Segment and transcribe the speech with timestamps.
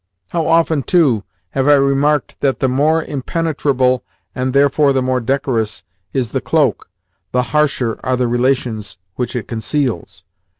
[0.29, 1.21] How often, too,
[1.51, 6.89] have I remarked that, the more impenetrable (and therefore the more decorous) is the cloak,
[7.33, 10.23] the harsher are the relations which it conceals!